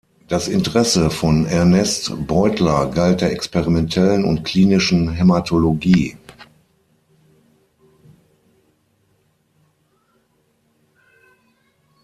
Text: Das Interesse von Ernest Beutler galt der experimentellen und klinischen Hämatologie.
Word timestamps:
Das 0.27 0.47
Interesse 0.47 1.11
von 1.11 1.45
Ernest 1.45 2.25
Beutler 2.25 2.87
galt 2.87 3.21
der 3.21 3.31
experimentellen 3.31 4.25
und 4.25 4.43
klinischen 4.43 5.11
Hämatologie. 5.13 6.17